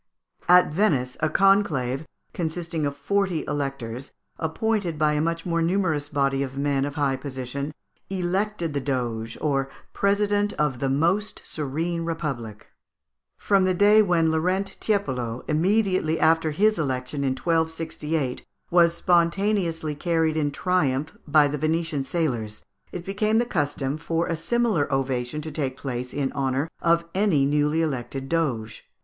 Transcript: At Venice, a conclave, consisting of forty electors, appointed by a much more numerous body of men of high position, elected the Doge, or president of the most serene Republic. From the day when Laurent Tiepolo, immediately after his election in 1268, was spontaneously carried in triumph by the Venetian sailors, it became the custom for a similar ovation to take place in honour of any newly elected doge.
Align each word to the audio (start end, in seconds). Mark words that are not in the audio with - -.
At 0.49 0.73
Venice, 0.73 1.15
a 1.19 1.29
conclave, 1.29 2.07
consisting 2.33 2.87
of 2.87 2.95
forty 2.95 3.45
electors, 3.47 4.13
appointed 4.39 4.97
by 4.97 5.13
a 5.13 5.21
much 5.21 5.45
more 5.45 5.61
numerous 5.61 6.09
body 6.09 6.41
of 6.41 6.57
men 6.57 6.85
of 6.85 6.95
high 6.95 7.15
position, 7.17 7.71
elected 8.09 8.73
the 8.73 8.81
Doge, 8.81 9.37
or 9.39 9.69
president 9.93 10.53
of 10.53 10.79
the 10.79 10.89
most 10.89 11.43
serene 11.45 12.03
Republic. 12.03 12.65
From 13.37 13.63
the 13.65 13.75
day 13.75 14.01
when 14.01 14.31
Laurent 14.31 14.75
Tiepolo, 14.79 15.43
immediately 15.47 16.19
after 16.19 16.49
his 16.49 16.79
election 16.79 17.21
in 17.23 17.33
1268, 17.33 18.43
was 18.71 18.95
spontaneously 18.95 19.93
carried 19.93 20.35
in 20.35 20.49
triumph 20.49 21.15
by 21.27 21.47
the 21.47 21.59
Venetian 21.59 22.03
sailors, 22.03 22.63
it 22.91 23.05
became 23.05 23.37
the 23.37 23.45
custom 23.45 23.99
for 23.99 24.25
a 24.25 24.35
similar 24.35 24.91
ovation 24.91 25.41
to 25.41 25.51
take 25.51 25.77
place 25.77 26.11
in 26.11 26.31
honour 26.31 26.67
of 26.81 27.05
any 27.13 27.45
newly 27.45 27.83
elected 27.83 28.27
doge. 28.29 28.85